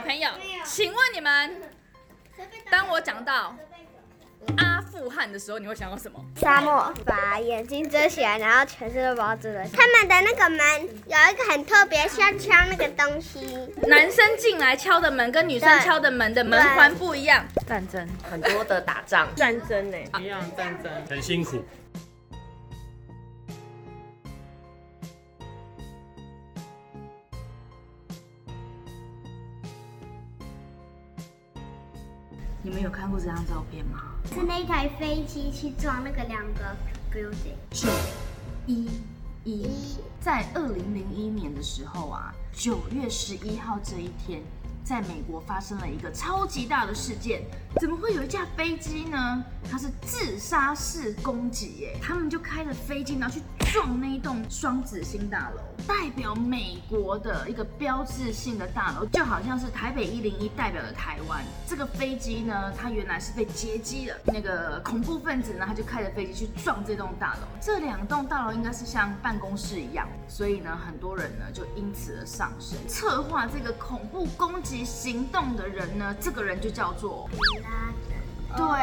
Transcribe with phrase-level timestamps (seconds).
[0.00, 0.30] 小朋友，
[0.64, 1.60] 请问你们，
[2.72, 3.54] 当我讲到
[4.56, 6.18] 阿富汗的时候，你会想到什么？
[6.40, 9.62] 沙漠，把眼睛遮起来，然后全身都包着的。
[9.68, 13.40] 他们的那个门有一个很特别，像敲那个东西。
[13.86, 17.44] 男生进来敲的门跟女生敲的门的门环不一样。
[17.68, 19.98] 战争，很多的打仗，战争呢？
[20.18, 21.62] 一样战争，很辛苦。
[32.62, 34.02] 你们有看过这张照片吗？
[34.34, 36.76] 是那台飞机去撞那个两个
[37.10, 37.56] building。
[37.70, 37.88] 九
[38.66, 38.86] 一
[39.44, 39.66] 一，
[40.20, 44.42] 在二零零一年的时候啊，九月十一号这一天，
[44.84, 47.42] 在美国发生了一个超级大的事件。
[47.80, 49.44] 怎么会有一架飞机呢？
[49.70, 51.96] 它是自杀式攻击耶！
[52.02, 53.40] 他们就开着飞机，然后去
[53.72, 61.44] 撞那一栋双子星大楼，代表美国的一个标志性的大楼，就好像是台北一零一代表的台湾。
[61.64, 67.42] 这个飞机呢，它原来是被劫机了，那个恐怖分子呢，他就开着飞机去撞这栋大楼。
[67.60, 72.76] 这两栋大楼应该是像办公室一样，所以呢，很多人呢就因此而丧生。
[72.88, 77.28] 策划这个恐怖攻击行动的人呢，这个人就叫做
[78.56, 78.64] 对。
[78.64, 78.76] 哦，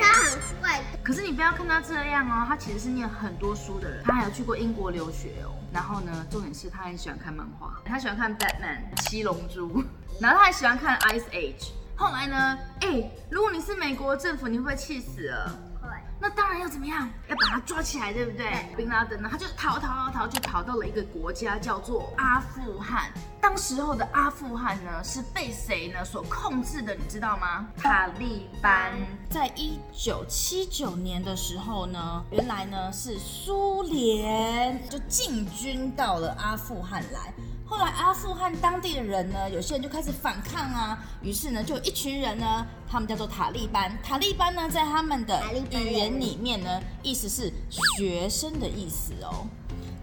[0.00, 0.80] 他很怪。
[1.02, 5.54] 可是你不要看他这样哦，他其实是念很多书的人，他还有去过英国留学哦。
[5.72, 9.82] 然后呢，重点是他很喜欢看漫画，他喜欢看 Batman 七龙珠，
[10.20, 11.70] 然后他还喜欢看 Ice Age。
[11.96, 15.58] 后来呢，哎，如果你是美国政府，你会不会气死了？
[15.80, 15.88] 会。
[16.20, 17.08] 那当然要怎么样？
[17.28, 18.74] 要把他抓起来，对不对？
[18.76, 23.12] 宾拉登呢，他就逃逃逃逃，就逃到了一个国家叫做阿富汗。
[23.40, 26.94] 当时候的阿富汗呢，是被谁呢所控制的？
[26.94, 27.66] 你知道吗？
[27.76, 28.92] 塔利班。
[29.28, 37.34] 在一九七九年的时候呢，原来呢是苏联就进军到了阿富汗来。
[37.72, 43.90] 后来阿富汗当地的人呢，有些人就开始反抗啊，于是呢，就有一群人呢，他们叫做塔利班。
[44.02, 47.50] 塔利班呢，在他们的语言里面呢，意思是
[47.96, 49.46] 学生的意思哦。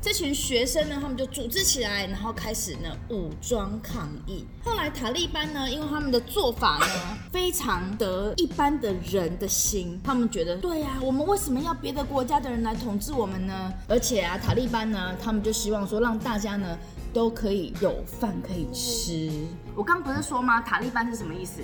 [0.01, 4.45] 这群学生呢，他们就组织起来，然后开始呢武装抗议。
[4.63, 13.73] 后来塔利班呢，因为他们的做法呢非常得一般的人的心，他们觉得对呀、我们为什么要别的国家的人来统治我们呢？
[13.89, 16.77] 而且啊，塔利班呢，他们就希望说让大家呢
[17.13, 19.29] 都可以有饭可以吃。
[19.75, 20.61] 我刚不是说吗？
[20.61, 21.61] 塔利班是什么意思？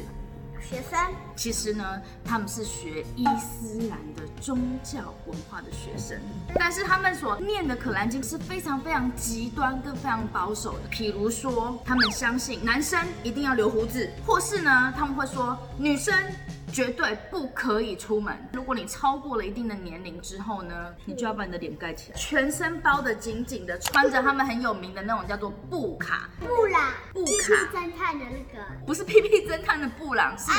[0.69, 0.99] 学生。
[1.35, 6.19] 其实呢，他们是学伊斯兰的宗教文化的学生，
[6.55, 10.89] 但是他们所念的可兰经是非常非常极端跟非常保守的。
[10.89, 16.13] 譬如说，他们相信男生一定要留胡子，或是呢，他们会说女生。
[16.75, 18.38] 绝对不可以出门。
[18.52, 26.91] 如果你超过了一定的年龄之后呢，你就要把你的脸盖起来，全身包得紧紧的，穿着他们很有名的那种叫做布卡，布朗。
[27.13, 28.62] 布屁屁卡侦探的那个。
[28.86, 30.52] 不是屁屁侦探的布朗，是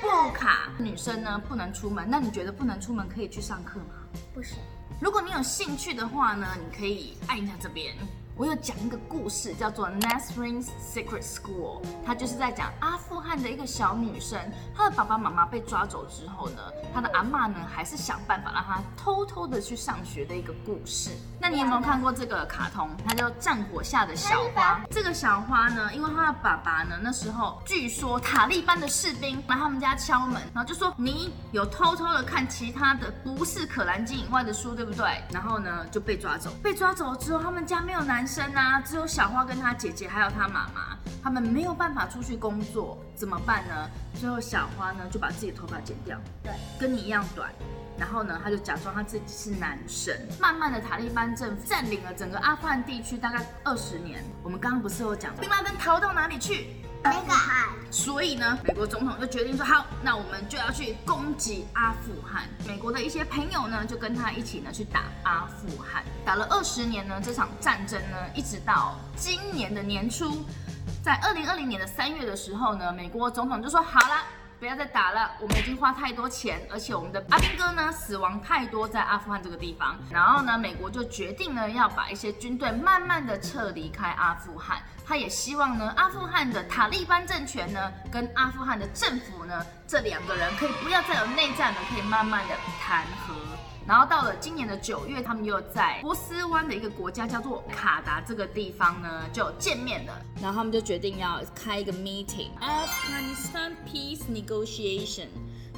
[0.00, 0.70] 布卡。
[0.78, 4.06] 女生呢不能出门，那你觉得不能出门可以去上课吗？
[4.32, 4.58] 不行。
[5.00, 7.92] 如果你有兴趣的话呢，你可以按一下这边。
[8.38, 14.38] 我有讲一个故事，叫做 Nasrin's Secret School，它就是在讲阿富汗的一个小女生，
[14.76, 16.60] 她的爸爸妈妈被抓走之后呢，
[16.92, 21.12] 她的阿妈呢还是想办法让她偷偷的去上学的一个故事。
[21.40, 22.90] 那你有没有看过这个卡通？
[23.08, 24.82] 它叫《战火下的小花》。
[24.90, 35.22] 这个小花呢，因为她的爸爸呢那时候据说塔利班的士兵来他们家敲门，然后就说你有偷偷的看其他的不是可兰经以外的书，对不对？
[35.30, 36.50] 然后呢就被抓走。
[36.62, 43.90] 被抓走之后，他们家没有男生啊，只有小花跟她姐姐还有她妈妈，他们没有办法出去工作，怎么办呢？
[44.18, 47.50] 最后小花呢就把自己的头发剪掉，对，跟你一样短。
[47.98, 50.14] 然后呢，他就假装他自己是男生。
[50.38, 54.22] 慢慢的，塔利班政府占领了整个阿富汗地区，大概二十年。
[54.42, 56.76] 我们刚刚不是有讲，兵拉登逃到哪里去？
[57.02, 57.66] 那个海。
[57.90, 62.42] 所以呢，美国总统就决定说，好，那我们就要去攻击阿富汗。
[62.66, 70.44] 美国的一些朋友呢，就跟他一起呢去打阿富汗，打了二十年呢，这场战争呢，一直到今年的年初，
[71.02, 74.22] 在二零二零年的三月的时候呢，美国总统就说，好了。
[74.58, 79.98] 不要再打了，我们已经花太多钱，而且我们的阿兵哥呢死亡太多在阿富汗这个地方。
[80.10, 84.78] 然后呢，美国就决定呢要把一些军队慢慢的撤离开阿富汗。
[85.06, 93.34] 他也希望呢，阿富汗的塔利班政权呢跟阿富汗的政府呢这两个人可以不要再有内战了，可以慢慢的谈和。
[93.86, 100.22] 然后到了今年的九月，他们又在波斯湾的一个国家叫做卡达这个地方呢就见面了。
[100.42, 105.28] 然后他们就决定要开一个 meeting，Afghanistan Peace Negotiation，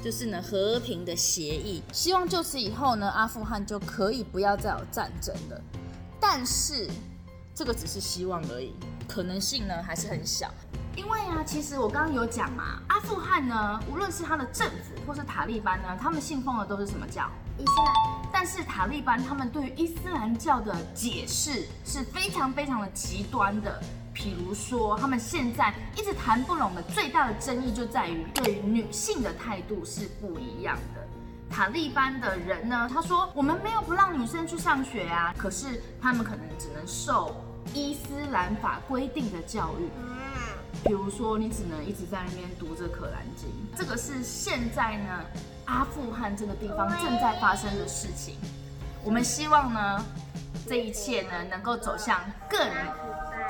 [0.02, 5.60] 就是呢和平的协议，希望就此以后呢阿富汗就可以不要再有战争了。
[6.18, 6.88] 但是
[7.54, 8.72] 这个只是希望而已，
[9.06, 10.50] 可能性呢还是很小。
[10.96, 17.30] 因为啊，其实我刚刚有讲嘛，阿富汗呢，无论是他的政府或是塔利班呢，他们信奉的都是什么教？
[17.56, 18.30] 伊斯兰。
[18.30, 23.80] 但是塔利班他们对于伊斯兰教的解释是非常非常的极端的。
[24.12, 31.00] 比如说，他们现在一直谈不拢的最大的争议就在于对于女性的态度是不一样的。
[31.48, 37.34] 塔利班的人呢，他说我们没有不让女生去上学啊，可是他们可能只能受
[37.72, 39.88] 伊斯兰法规定的教育。
[40.84, 45.24] 比如说，你只能一直在那边读着《可兰经》，这个是现在呢
[45.66, 48.36] 阿富汗这个地方正在发生的事情。
[49.04, 50.04] 我们希望呢，
[50.66, 52.60] 这一切呢能够走向更。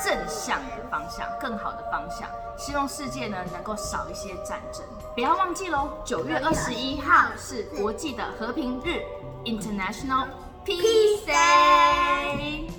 [0.00, 4.81] 正向的方向，更好的方向，希望世界呢能够少一些战争。
[5.12, 9.02] 不要忘记喽，九月二十一号是国际的和平日
[9.44, 10.28] ，International
[10.64, 12.70] Peace Day。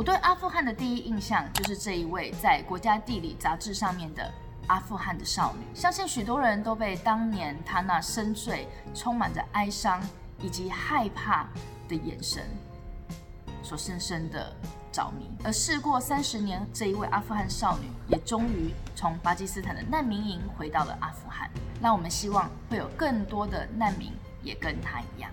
[0.00, 4.32] 我对阿富汗的第一印象就是这一位在《国家地理》杂志上面的
[4.66, 8.64] 阿富汗的少女，相信许多人都被当年她那深邃、
[8.94, 10.00] 充满着哀伤
[10.38, 11.46] 以及害怕
[11.86, 12.42] 的眼神
[13.62, 14.50] 所深深的。
[14.90, 21.48] 着迷，而事过三十年，这一位阿富汗少女也终于从巴基斯坦的难民营回到了阿富汗。
[21.78, 24.12] 那我们希望会有更多的难民
[24.42, 25.30] 也跟她一样。